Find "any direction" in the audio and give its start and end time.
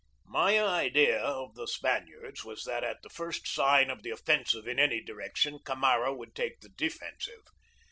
4.79-5.59